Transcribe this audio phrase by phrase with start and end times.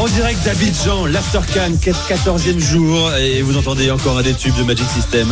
[0.00, 4.86] En direct d'Abidjan, l'Aftercan, 14e jour, et vous entendez encore un des tubes de Magic
[4.88, 5.28] System.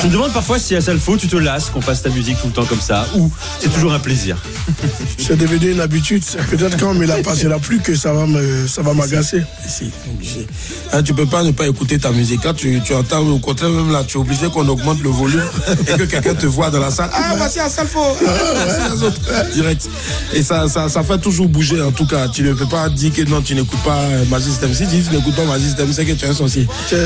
[0.00, 2.48] Je me demande parfois si à Salfo, tu te lasses qu'on passe ta musique tout
[2.48, 4.36] le temps comme ça, ou c'est toujours un plaisir.
[5.18, 6.24] C'est devenu une habitude.
[6.50, 9.44] Peut-être quand on me la passera plus que ça va me, ça va m'agacer.
[9.68, 10.48] Si, obligé.
[10.92, 12.40] Hein, tu peux pas ne pas écouter ta musique.
[12.42, 15.48] Quand tu, tu entends, au contraire, même là, tu es obligé qu'on augmente le volume
[15.86, 17.10] et que quelqu'un te voit dans la salle.
[17.12, 18.00] Ah, voici un Salfo!
[18.26, 19.20] Ah, les autres.
[19.54, 19.88] Direct.
[20.34, 22.26] Et ça, ça, ça fait toujours bouger, en tout cas.
[22.26, 24.72] Tu ne peux pas dire que non, tu n'écoutes pas Magic System.
[24.74, 26.66] Si tu n'écoutes pas Magic System, c'est que tu es un sorcier.
[26.88, 26.96] C'est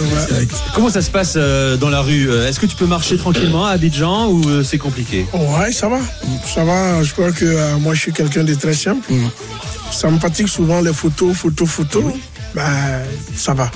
[0.00, 0.46] vrai.
[0.74, 3.64] Comment ça se passe euh, dans la rue Euh, Est-ce que tu peux marcher tranquillement
[3.66, 5.26] à Abidjan ou euh, c'est compliqué?
[5.32, 5.98] Ouais, ça va.
[6.52, 7.02] Ça va.
[7.02, 9.06] Je crois que euh, moi, je suis quelqu'un de très simple.
[9.90, 12.04] Ça me fatigue souvent les photos, photos, photos.
[12.54, 13.02] Ben,
[13.36, 13.70] ça va.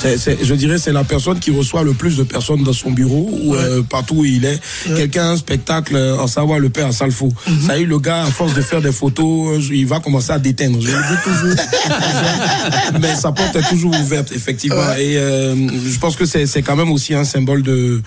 [0.00, 2.90] C'est, c'est- je dirais c'est la personne qui reçoit le plus de personnes dans son
[2.92, 4.60] bureau ou euh, partout où il est.
[4.86, 7.30] Quelqu'un a un spectacle euh, en savoir le père à Salfo.
[7.66, 10.30] Ça y est, le gars, à force de faire des photos, euh, il va commencer
[10.32, 10.78] à déteindre.
[10.80, 11.64] Je le dis toujours.
[13.00, 14.92] Mais sa porte est toujours ouverte, effectivement.
[14.98, 18.00] Et euh, je pense que c'est, c'est quand même aussi un symbole de,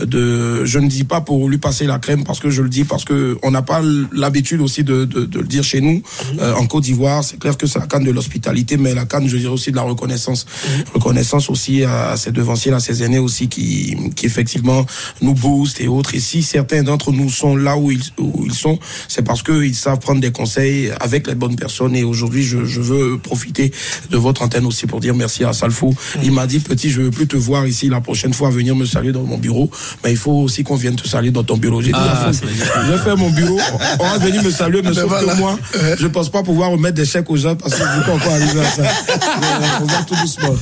[0.00, 0.64] de.
[0.64, 3.04] Je ne dis pas pour lui passer la crème parce que je le dis parce
[3.04, 6.02] que on n'a pas l'habitude aussi de, de, de le dire chez nous.
[6.40, 9.28] Euh, en Côte d'Ivoire, c'est clair que c'est la canne de l'hospitalité, mais la canne,
[9.28, 10.46] je dirais aussi de la reconnaissance.
[10.94, 14.86] Reconnaissance aussi à ces devanciers, à ces aînés aussi qui, qui effectivement
[15.20, 16.14] nous boostent et autres.
[16.14, 19.74] Et si certains d'entre nous sont là où ils, où ils sont, c'est parce qu'ils
[19.74, 21.96] savent prendre des conseils avec les bonnes personnes.
[21.96, 23.72] Et aujourd'hui, je, je veux profiter
[24.10, 25.94] de votre antenne aussi pour dire merci à Salfo.
[26.22, 28.84] Il m'a dit, petit, je veux plus te voir ici la prochaine fois venir me
[28.84, 29.70] saluer dans mon bureau,
[30.02, 31.80] mais il faut aussi qu'on vienne te saluer dans ton bureau.
[31.80, 33.58] J'ai dit, Ah, ah, je vais faire mon bureau,
[33.98, 35.34] on va venir me saluer, mais sauf voilà.
[35.34, 35.58] que moi,
[35.98, 38.32] je pense pas pouvoir remettre des chèques aux gens parce que je peux pas encore
[38.32, 38.82] arriver à ça.
[39.40, 40.54] Mais, euh, on va tout doucement.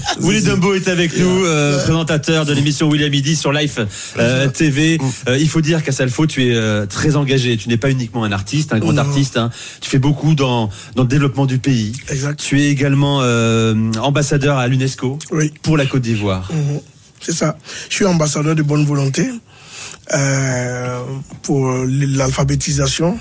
[0.62, 3.80] Dumbo est avec nous, euh, présentateur de l'émission William Midi sur Life
[4.16, 4.96] euh, TV.
[5.28, 7.56] Euh, il faut dire qu'à Salfo, tu es euh, très engagé.
[7.56, 9.36] Tu n'es pas uniquement un artiste, un grand artiste.
[9.36, 9.50] hein.
[9.80, 11.92] Tu fais beaucoup dans, dans le développement du pays.
[12.10, 12.38] Exact.
[12.38, 15.52] Tu es également euh, ambassadeur à l'UNESCO Oui.
[15.62, 16.48] pour la Côte d'Ivoire.
[16.52, 16.78] Mhm.
[17.20, 17.58] C'est ça.
[17.88, 19.28] Je suis ambassadeur de bonne volonté
[20.14, 21.00] euh,
[21.42, 23.18] pour l'alphabétisation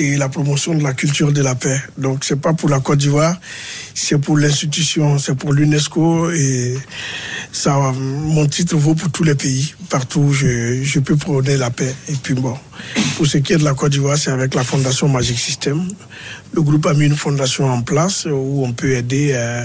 [0.00, 1.80] et la promotion de la culture de la paix.
[1.98, 3.36] Donc c'est pas pour la Côte d'Ivoire,
[3.94, 6.78] c'est pour l'institution, c'est pour l'UNESCO et
[7.52, 9.74] ça, mon titre vaut pour tous les pays.
[9.90, 11.94] Partout je, je peux prôner la paix.
[12.08, 12.56] Et puis bon,
[13.16, 15.86] pour ce qui est de la Côte d'Ivoire, c'est avec la fondation Magic System.
[16.52, 19.62] Le groupe a mis une fondation en place où on peut aider euh,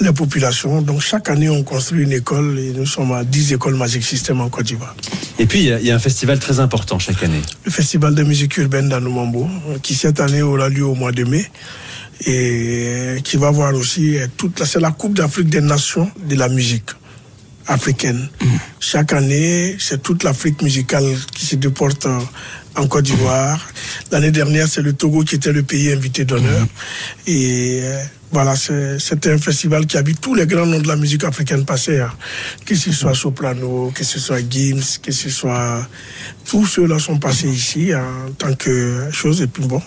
[0.00, 0.82] les populations.
[0.82, 4.40] Donc chaque année, on construit une école et nous sommes à 10 écoles Magic System
[4.40, 4.94] en Côte d'Ivoire.
[5.38, 7.40] Et puis, il y y, a un festival très important chaque année.
[7.64, 9.48] Le festival de musique urbaine d'Anoumambo,
[9.82, 11.50] qui cette année aura lieu au mois de mai
[12.26, 16.34] et qui va voir aussi euh, toute la, c'est la Coupe d'Afrique des Nations de
[16.36, 16.90] la musique
[17.66, 18.28] africaine.
[18.80, 21.04] Chaque année, c'est toute l'Afrique musicale
[21.34, 22.06] qui se déporte
[22.76, 23.60] en Côte d'Ivoire.
[24.10, 26.66] L'année dernière, c'est le Togo qui était le pays invité d'honneur.
[27.26, 30.86] Et euh, voilà, c'est- c'était un festival qui a vu tous les grands noms de
[30.88, 31.98] la musique africaine passer.
[32.00, 32.12] hein.
[32.64, 35.86] Que ce soit Soprano, que ce soit Gims, que ce soit...
[36.48, 39.42] Tous ceux-là sont passés ici en tant que chose.
[39.42, 39.82] Et puis bon,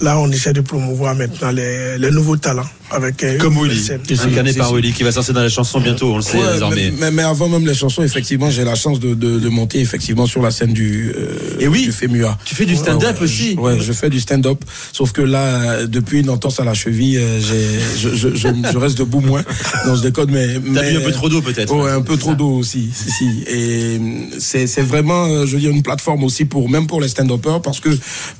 [0.00, 4.00] là, on essaie de promouvoir maintenant les, les nouveaux talents avec euh, Comme Willy, scène.
[4.24, 6.92] incarné par Willy, qui va sortir dans la chanson bientôt, on le sait Ouais, désormais.
[6.98, 10.26] mais, mais, avant même les chansons, effectivement, j'ai la chance de, de, de monter effectivement
[10.26, 12.38] sur la scène du, euh, Et oui, du FEMUA.
[12.44, 13.52] Tu fais du stand-up Ouais, aussi.
[13.54, 14.64] je- Ouais, je fais du stand-up.
[14.92, 18.48] Sauf que là, euh, depuis une entorse à la cheville, euh, j'ai, je, je, je,
[18.72, 19.42] je reste debout moins.
[19.86, 20.46] Non, je déconne, mais.
[20.54, 21.74] T'as mais- bu un peu trop d'eau peut-être.
[21.74, 22.90] Ouais, un peu trop d'eau aussi.
[22.94, 23.24] Si, si.
[23.48, 23.98] Et euh,
[24.38, 27.60] c'est, c'est vraiment, euh, je veux dire, une plateforme aussi pour, même pour les stand-uppers,
[27.62, 27.90] parce que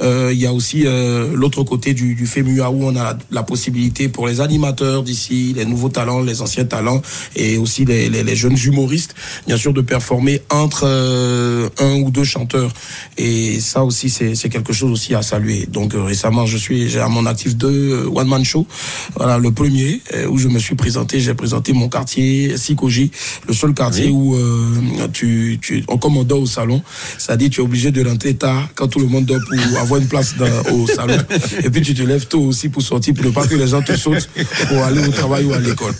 [0.02, 3.42] euh, il y a aussi euh, l'autre côté du, du FEMUA où on a la
[3.42, 7.02] possibilité pour les animateurs d'ici, les nouveaux talents, les anciens talents,
[7.34, 9.14] et aussi les, les, les jeunes humoristes,
[9.46, 12.72] bien sûr, de performer entre euh, un ou deux chanteurs.
[13.18, 15.66] Et ça aussi, c'est, quelque chose aussi à saluer.
[15.66, 18.66] Donc euh, récemment, je suis, j'ai à mon actif deux one man show.
[19.16, 23.10] Voilà, le premier euh, où je me suis présenté, j'ai présenté mon quartier Sikoji,
[23.48, 24.10] le seul quartier Oui.
[24.10, 26.82] où euh, tu, tu, on, dort au salon,
[27.18, 30.00] ça dit tu es obligé de rentrer tard quand tout le monde dort pour avoir
[30.00, 31.16] une place dans, au salon.
[31.64, 33.82] Et puis tu te lèves tôt aussi pour sortir pour ne pas que les gens
[33.82, 34.25] te sautent
[34.68, 35.94] pour aller au travail ou à l'école.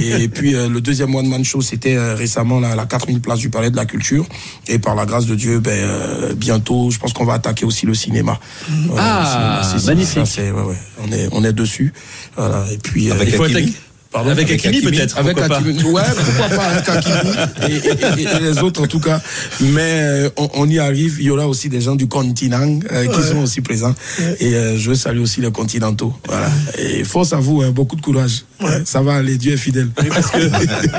[0.00, 3.20] Et puis euh, le deuxième one man show, c'était euh, récemment là, à la 4000
[3.20, 4.26] place du Palais de la Culture.
[4.68, 7.86] Et par la grâce de Dieu, ben euh, bientôt, je pense qu'on va attaquer aussi
[7.86, 8.38] le cinéma.
[8.86, 10.26] Voilà, Ah, le cinéma, c'est- magnifique.
[10.26, 11.92] ça, c'est- ouais, ouais, on est on est dessus.
[12.36, 12.64] Voilà.
[12.72, 13.72] Et puis euh, Il faut, attaquer,
[14.12, 15.18] Pardon Avec Hakimi peut-être.
[15.18, 15.62] Avec pourquoi pas.
[15.62, 15.82] Hakimi.
[15.84, 17.30] Ouais, pourquoi pas avec Hakimi
[17.68, 19.20] et, et- et- et les autres en tout cas.
[19.60, 21.16] Mais euh, on, on y arrive.
[21.20, 23.94] Il y aura aussi des gens du continent euh, qui sont aussi présents.
[24.40, 26.12] Et euh, je veux saluer aussi les continentaux.
[26.28, 26.48] Voilà.
[26.78, 28.44] Et force à vous, hein, beaucoup de courage.
[28.84, 29.88] Ça va aller, Dieu est fidèle.
[30.08, 30.38] Parce que,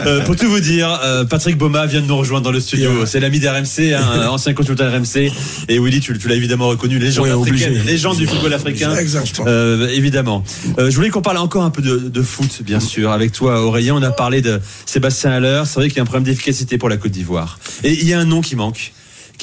[0.07, 3.05] euh, pour tout vous dire, euh, Patrick Boma vient de nous rejoindre dans le studio.
[3.05, 5.31] C'est l'ami d'RMC, hein, un ancien consultant RMC.
[5.69, 7.69] Et Willy, tu, tu l'as évidemment reconnu, légende africaine, obligé.
[7.91, 8.93] légende du football africain.
[8.97, 9.45] Exactement.
[9.47, 10.43] Euh, évidemment.
[10.77, 13.61] Euh, je voulais qu'on parle encore un peu de, de foot, bien sûr, avec toi,
[13.61, 13.95] Aurélien.
[13.95, 15.63] On a parlé de Sébastien Haller.
[15.65, 17.59] C'est vrai qu'il y a un problème d'efficacité pour la Côte d'Ivoire.
[17.83, 18.93] Et il y a un nom qui manque,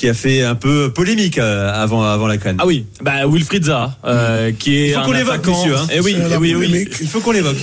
[0.01, 2.57] qui a fait un peu polémique euh, avant, avant la canne.
[2.59, 5.77] Ah oui, bah Wilfried Zaha, euh, qui est Il faut un qu'on l'évoque, attaquant- monsieur,
[5.77, 5.87] hein.
[5.93, 6.89] Eh oui, eh oui, oui.
[7.03, 7.59] Il faut qu'on l'évoque.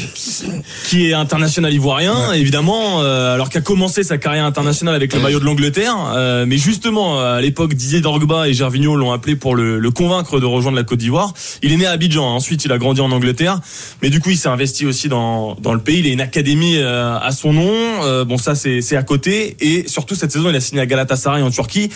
[0.88, 5.40] qui est international ivoirien, évidemment, euh, alors qu'a commencé sa carrière internationale avec le maillot
[5.40, 5.96] de l'Angleterre.
[6.16, 10.40] euh, mais justement, à l'époque, Didier Drogba et Gervinho l'ont appelé pour le, le convaincre
[10.40, 11.34] de rejoindre la Côte d'Ivoire.
[11.64, 12.34] Il est né à Abidjan, hein.
[12.36, 13.60] ensuite il a grandi en Angleterre,
[14.04, 16.02] mais du coup il s'est investi aussi dans, dans le pays.
[16.02, 17.74] Il a une académie euh, à son nom.
[18.04, 19.58] Euh, bon, ça c'est c'est à côté.
[19.60, 21.90] Et surtout cette saison, il a signé à Galatasaray en Turquie.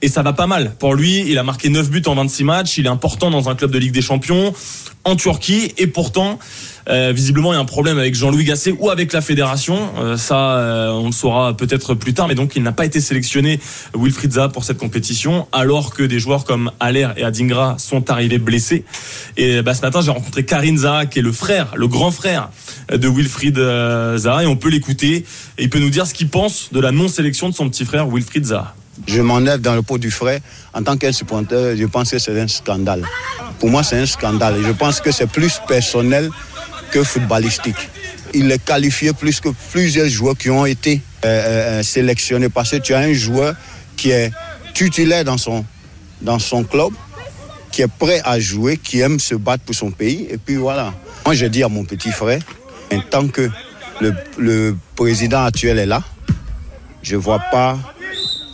[0.00, 0.74] Et ça va pas mal.
[0.78, 2.78] Pour lui, il a marqué 9 buts en 26 matchs.
[2.78, 4.54] Il est important dans un club de Ligue des Champions
[5.02, 5.72] en Turquie.
[5.76, 6.38] Et pourtant,
[6.88, 9.76] euh, visiblement, il y a un problème avec Jean-Louis Gasset ou avec la fédération.
[9.98, 12.28] Euh, ça, euh, on le saura peut-être plus tard.
[12.28, 13.58] Mais donc, il n'a pas été sélectionné,
[13.98, 18.38] Wilfried Zaha, pour cette compétition, alors que des joueurs comme Aller et Adingra sont arrivés
[18.38, 18.84] blessés.
[19.36, 22.50] Et bah, ce matin, j'ai rencontré Karim Zaha, qui est le frère, le grand frère
[22.92, 24.44] de Wilfried euh, Zaha.
[24.44, 25.24] Et on peut l'écouter.
[25.58, 28.06] Et il peut nous dire ce qu'il pense de la non-sélection de son petit frère,
[28.06, 28.76] Wilfried Zaha.
[29.06, 30.40] Je m'enlève dans le pot du frais.
[30.74, 33.04] En tant qu'un supporter, je pense que c'est un scandale.
[33.58, 34.56] Pour moi, c'est un scandale.
[34.64, 36.30] Je pense que c'est plus personnel
[36.90, 37.88] que footballistique.
[38.34, 42.76] Il est qualifié plus que plusieurs joueurs qui ont été euh, euh, sélectionnés parce que
[42.76, 43.54] tu as un joueur
[43.96, 44.32] qui est
[44.74, 45.64] titulaire dans son,
[46.20, 46.92] dans son club,
[47.72, 50.26] qui est prêt à jouer, qui aime se battre pour son pays.
[50.30, 50.92] Et puis voilà.
[51.24, 52.40] Moi, je dis à mon petit frère,
[52.92, 53.48] en tant que
[54.00, 56.02] le, le président actuel est là,
[57.02, 57.97] je ne vois pas euh,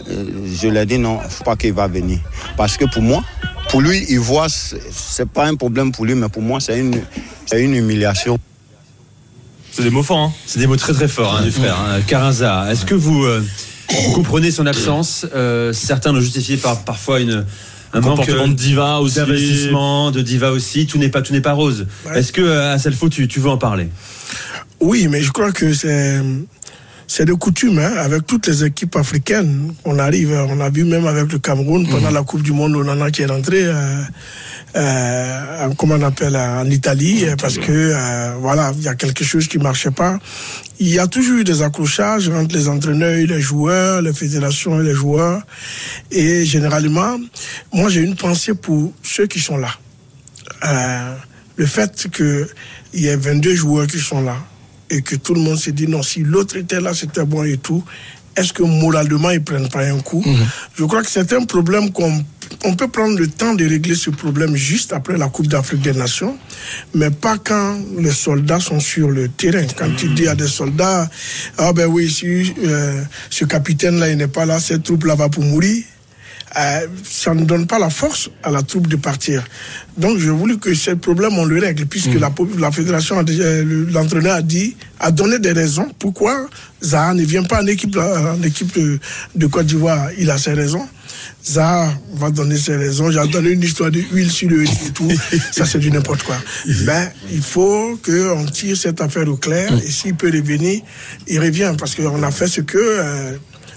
[0.06, 2.18] je lui ai dit non, faut pas qu'il va venir.
[2.56, 3.22] Parce que pour moi,
[3.70, 7.00] pour lui, il voit, c'est pas un problème pour lui, mais pour moi, c'est une,
[7.46, 8.38] c'est une humiliation.
[9.72, 11.76] C'est des mots forts, hein C'est des mots très très forts hein, du frère.
[11.78, 12.00] Hein.
[12.06, 13.42] Carinza, est-ce que vous, euh,
[14.04, 15.26] vous comprenez son absence?
[15.34, 17.44] Euh, Certains l'ont justifié par parfois une,
[17.92, 19.16] un manque comportement euh, de diva aussi.
[19.16, 20.86] d'investissement, de diva aussi.
[20.86, 21.86] Tout n'est pas tout n'est pas rose.
[22.06, 22.20] Ouais.
[22.20, 23.88] Est-ce que euh, à Salfo, tu, tu veux en parler?
[24.78, 26.20] Oui, mais je crois que c'est
[27.06, 29.74] c'est de coutume hein, avec toutes les équipes africaines.
[29.84, 32.88] On arrive, on a vu même avec le Cameroun pendant la Coupe du Monde, on
[32.88, 33.62] en a qui est rentré.
[33.64, 34.02] Euh,
[34.76, 38.96] euh, en- comment on appelle en Italie euh, parce que euh, voilà il y a
[38.96, 40.18] quelque chose qui marchait pas
[40.80, 44.80] il y a toujours eu des accrochages entre les entraîneurs et les joueurs les fédérations
[44.80, 45.42] et les joueurs
[46.10, 47.18] et généralement
[47.72, 49.68] moi j'ai une pensée pour ceux qui sont là
[50.64, 51.14] euh,
[51.54, 52.48] le fait qu'il
[52.94, 54.38] y ait 22 joueurs qui sont là
[54.94, 57.56] et que tout le monde se dit non, si l'autre était là, c'était bon et
[57.56, 57.82] tout,
[58.36, 60.24] est-ce que moralement ils prennent pas un coup?
[60.76, 62.24] Je crois que c'est un problème qu'on
[62.64, 65.92] on peut prendre le temps de régler ce problème juste après la Coupe d'Afrique des
[65.92, 66.36] Nations,
[66.94, 69.66] mais pas quand les soldats sont sur le terrain.
[69.76, 71.08] Quand tu dis à des soldats,
[71.58, 75.42] ah ben oui, si euh, ce capitaine-là il n'est pas là, cette troupe-là va pour
[75.42, 75.84] mourir.
[76.56, 79.42] Euh, ça ne donne pas la force à la troupe de partir.
[79.96, 83.84] Donc, j'ai voulu que ce problème, on le règle, puisque la, po- la fédération, le-
[83.90, 86.46] l'entraîneur a dit, a donné des raisons pourquoi
[86.82, 88.98] Zaha ne vient pas en équipe, en équipe de,
[89.34, 90.08] de Côte d'Ivoire.
[90.18, 90.86] Il a ses raisons.
[91.44, 93.10] Zaha va donner ses raisons.
[93.10, 95.10] J'ai donné une histoire d'huile sur le et tout.
[95.52, 96.36] Ça, c'est du n'importe quoi.
[96.84, 99.72] Ben, il faut qu'on tire cette affaire au clair.
[99.84, 100.82] Et s'il peut revenir,
[101.26, 101.72] il revient.
[101.78, 103.32] Parce qu'on a fait ce que euh,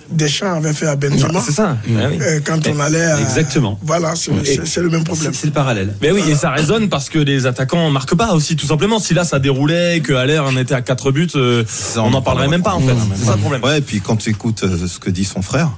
[0.10, 1.42] Deschamps avait fait à Benzema.
[1.46, 1.78] C'est ça.
[1.86, 2.18] Ah oui.
[2.22, 3.04] Euh, quand on allait.
[3.04, 3.80] à- Exactement.
[3.84, 5.34] Voilà, c'est le même problème.
[5.34, 5.94] C'est le parallèle.
[6.02, 9.00] Mais oui, et ça résonne parce que les attaquants marquent pas aussi, tout simplement.
[9.00, 11.64] Si là ça déroulait, que Aller en était à 4 buts, euh,
[11.98, 12.96] on n'en parlerait même pas en fait.
[13.16, 13.64] C'est ça le problème.
[13.64, 15.72] Ouais, et puis quand tu écoutes euh, ce que dit son frère,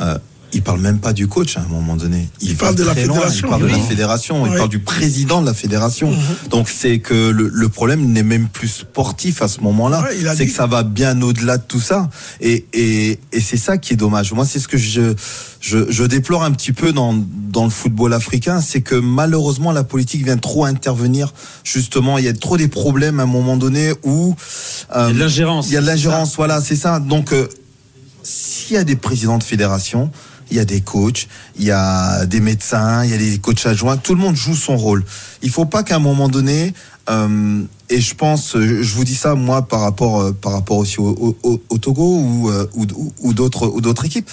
[0.00, 0.16] euh,
[0.52, 2.28] il parle même pas du coach à un moment donné.
[2.40, 3.46] Il parle de la loin, fédération.
[3.46, 3.82] Il parle de la Oui.
[3.88, 4.46] fédération.
[4.46, 6.12] Il parle du président de la fédération.
[6.50, 10.02] Donc c'est que le, le problème n'est même plus sportif à ce moment-là.
[10.02, 12.10] Ouais, c'est dit- que ça va bien au-delà de tout ça.
[12.40, 14.32] Et, et, et c'est ça qui est dommage.
[14.32, 15.14] Moi, c'est ce que je,
[15.60, 19.84] je, je déplore un petit peu dans, dans le football africain, c'est que malheureusement la
[19.84, 21.32] politique vient trop intervenir.
[21.64, 24.34] Justement, il y a trop des problèmes à un moment donné où
[24.96, 25.68] euh, Il y a de l'ingérence.
[25.68, 26.98] il y a de l'ingérence, voilà, c'est ça.
[26.98, 27.46] Donc, euh,
[28.22, 30.10] s'il y a des présidents de fédération,
[30.50, 31.28] il y a des coachs,
[31.58, 34.54] il y a des médecins, il y a des coachs adjoints, tout le monde joue
[34.54, 35.04] son rôle.
[35.42, 36.74] Il faut pas qu'à un moment donné,
[37.08, 40.98] euh, et je pense, je vous dis ça moi par rapport, euh, par rapport aussi
[41.00, 42.66] au, au- au Togo ou, euh,
[43.22, 44.28] ou, d'autres ou d'autres équipes,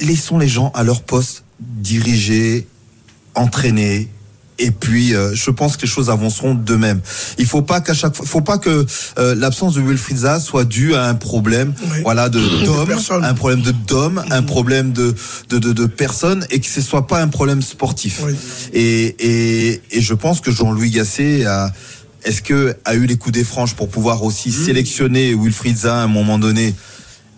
[0.00, 2.66] laissons les gens à leur poste, diriger,
[3.34, 4.08] entraîner,
[4.58, 7.00] Et puis, euh, je pense que les choses avanceront d'eux-mêmes.
[7.38, 8.86] Il faut pas qu'à chaque fois, faut pas que
[9.18, 11.98] euh, l'absence de Wilfried Zaha soit due à un problème, Oui.
[12.04, 12.88] voilà, de d'homme,
[13.24, 15.12] un problème de d'homme, un problème de
[15.48, 18.20] de de, de personnes, et que ce soit pas un problème sportif.
[18.24, 18.34] Oui.
[18.72, 21.72] Et, et et je pense que Jean-Louis Gasset a
[22.24, 26.04] est-ce que a eu les coups des franges pour pouvoir aussi sélectionner Wilfried Zaha à
[26.04, 26.74] un moment donné?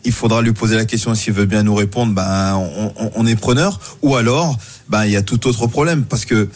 [0.05, 2.13] Il faudra lui poser la question s'il veut bien nous répondre.
[2.13, 3.81] Ben, on, on- on est preneur.
[4.03, 4.57] Ou alors,
[4.89, 6.49] ben, il y a tout autre problème parce que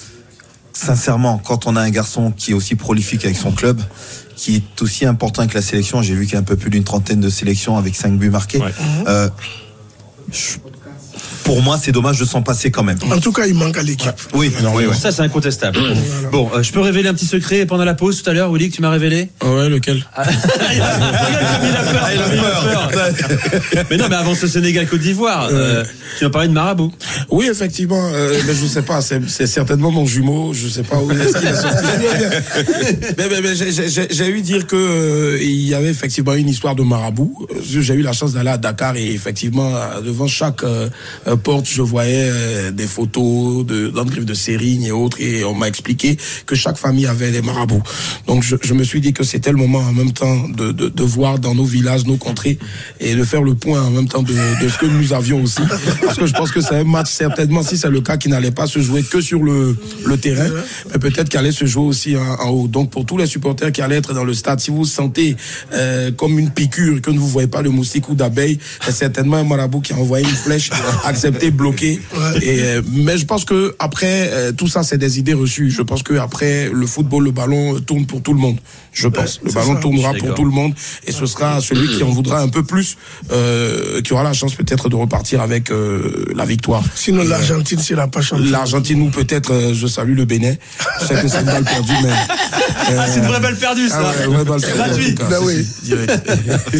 [0.84, 3.80] sincèrement, quand on a un garçon qui est aussi prolifique avec son club,
[4.36, 6.70] qui est aussi important que la sélection, j'ai vu qu'il y a un peu plus
[6.70, 8.58] d'une trentaine de sélections avec cinq buts marqués.
[8.58, 8.72] Ouais.
[9.06, 9.28] euh,
[10.32, 10.56] je-
[11.50, 12.96] pour moi, c'est dommage de s'en passer quand même.
[13.10, 14.08] En tout cas, il manque à l'équipe.
[14.34, 14.94] Oui, oui, oui.
[14.96, 15.80] Ça, c'est incontestable.
[16.30, 18.70] Bon, euh, je peux révéler un petit secret pendant la pause tout à l'heure, Willy,
[18.70, 19.30] que tu m'as révélé?
[19.42, 20.06] Ouais, lequel?
[20.16, 20.24] Ah,
[20.72, 22.20] il a peur, il
[22.72, 23.84] a peur.
[23.90, 25.84] Mais non, mais avant ce Sénégal-Côte d'Ivoire, euh,
[26.18, 26.92] tu m'as parlé de Marabout.
[27.30, 31.10] Oui, effectivement, euh, mais je sais pas, c'est certainement mon jumeau, je sais pas où
[31.10, 31.84] est-ce qu'il a sorti.
[33.18, 36.82] mais mais, mais j'ai- eu dire que euh, il y avait effectivement une histoire de
[36.82, 37.48] marabout.
[37.64, 39.72] J'ai eu la chance d'aller à Dakar et effectivement
[40.04, 40.62] devant chaque
[41.40, 45.68] porte, je voyais euh, des photos de d'André de Sérigne et autres et on m'a
[45.68, 46.16] expliqué
[46.46, 47.82] que chaque famille avait des marabouts.
[48.26, 51.02] Donc je, me suis dit que c'était le moment en même temps de, de, de
[51.02, 52.58] voir dans nos villages, nos contrées
[53.00, 55.62] et de faire le point en même temps de, de ce que nous avions aussi.
[56.04, 58.50] Parce que je pense que c'est un match certainement, si c'est le cas, qui n'allait
[58.50, 60.48] pas se jouer que sur le, le terrain,
[60.92, 62.68] mais peut-être qu'il allait se jouer aussi en, haut.
[62.68, 65.36] Donc pour tous les supporters qui allaient être dans le stade, si vous sentez
[65.72, 69.36] euh, comme une piqûre que ne vous voyez pas de moustique ou d'abeille, c'est certainement
[69.36, 70.70] un marabout qui a envoyé une flèche,
[71.28, 72.00] accepté, bloqué.
[72.42, 75.70] Et, euh, mais je pense que après euh, tout ça, c'est des idées reçues.
[75.70, 78.58] Je pense que après le football, le ballon euh, tourne pour tout le monde.
[78.92, 79.40] Je pense.
[79.44, 79.80] le ballon ça.
[79.80, 80.72] tournera pour tout le monde
[81.06, 82.96] et ce sera celui qui en voudra un peu plus,
[83.32, 86.82] euh, qui aura la chance peut-être de repartir avec euh, la victoire.
[86.94, 88.20] Sinon, l'Argentine, c'est la pas.
[88.38, 90.54] L'Argentine ou peut-être, euh, je salue le Bénin.
[91.00, 92.10] Je sais que c'est une balle perdue, mais.
[92.10, 94.00] euh, C'est une vraie balle perdue, ça.
[94.00, 95.66] ah ouais, vraie balle perdue, cas, Ben oui.
[95.82, 96.30] direct.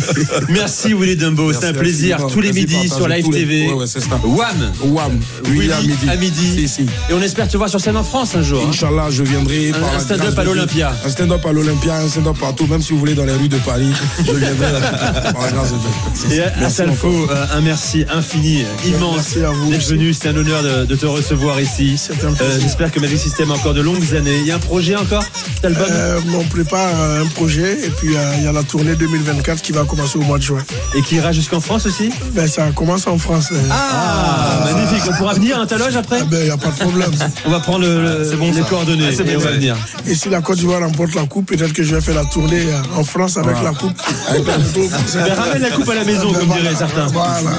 [0.49, 3.67] Merci Willy Dumbo, c'est un plaisir tous les midis sur Live les- TV.
[3.69, 4.21] Ouais, ouais, c'est ça.
[4.25, 5.21] Wham Wham.
[5.45, 6.09] Oui, Willy à midi.
[6.11, 6.53] à midi.
[6.57, 6.83] Si, si.
[7.09, 8.63] Et on espère te voir sur scène en France un jour.
[8.65, 8.69] hein.
[8.71, 9.71] Inch'Allah, je viendrai.
[9.71, 10.93] Un- stand-up à l'Olympia.
[11.05, 13.59] Un stand-up à l'Olympia, un stand-up partout, même si vous voulez dans les rues de
[13.59, 14.71] Paris, je viendrai
[15.33, 15.89] par la grâce de Dieu.
[16.15, 20.13] Si, Et à Salfo, euh, un merci infini, immense Merci à vous d'être venu.
[20.13, 22.01] C'est un honneur de, de te recevoir ici.
[22.11, 24.39] Euh, J'espère que Magic System a encore de longues années.
[24.41, 25.25] Il y a un projet encore
[25.63, 25.87] album?
[25.91, 29.61] Euh, on prépare euh, un projet et puis euh, il y a la tournée 2024
[29.63, 30.63] qui va commencer au mois de juin.
[30.97, 32.11] et qui ira jusqu'en France aussi?
[32.33, 33.53] Ben, ça commence en France.
[33.71, 34.90] Ah, magnifique.
[35.09, 37.11] On pourra venir à ta loge après Ah ben, il n'y a pas de problème.
[37.47, 39.77] On va prendre le- le- les coordonnées Ah, c'est et bon, on va venir.
[40.07, 42.63] Et si la Côte d'Ivoire remporte la coupe, peut-être que je vais faire la tournée
[42.67, 43.93] euh, en France avec la coupe.
[44.29, 44.55] Avec la.
[45.27, 47.07] Ben, ramène la coupe à la maison, comme Voilà, diraient certains.
[47.07, 47.59] Voilà.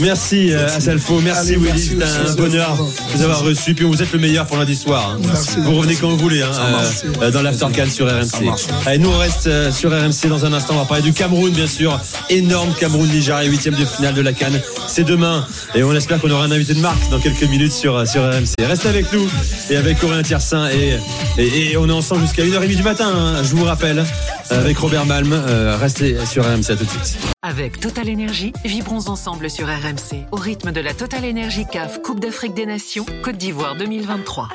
[0.00, 1.98] Merci euh, Asalfo, merci Allez, Willy, aussi,
[2.30, 3.74] un bonheur de vous avoir reçu.
[3.74, 5.16] Puis vous êtes le meilleur pour lundi soir.
[5.16, 5.20] hein.
[5.24, 5.56] Merci.
[5.58, 7.02] Vous revenez quand vous voulez hein, marche.
[7.22, 8.48] euh, dans l'Aftercan sur RMC.
[8.86, 10.74] Allez, nous on reste euh, sur RMC dans un instant.
[10.74, 12.00] On va parler du Cameroun, bien sûr.
[12.30, 14.60] Énorme Cameroun Nigeria, huitième de finale de la Cannes.
[14.88, 17.94] C'est demain et on espère qu'on aura un invité de marque dans quelques minutes sur
[17.94, 18.54] RMC.
[18.60, 19.24] Restez avec nous
[19.70, 20.98] et avec Aurélien Tiersin et,
[21.38, 23.08] et, on est ensemble jusqu'à 1h30 du matin.
[23.14, 25.32] hein, je vous rappelle euh, avec Robert Malm.
[25.32, 27.18] Euh, restez sur RMC à tout de suite.
[27.42, 32.18] Avec Total Énergie, vibrons ensemble sur RMC au rythme de la Total Énergie CAF Coupe
[32.18, 34.48] d'Afrique des Nations Côte d'Ivoire 2023.